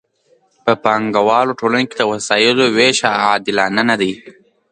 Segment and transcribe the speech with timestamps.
[0.63, 4.13] په پانګوالو ټولنو کې د وسایلو ویش عادلانه نه دی.